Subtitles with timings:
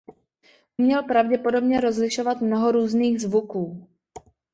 [0.77, 3.87] Uměl pravděpodobně rozlišovat mnoho různých zvuků.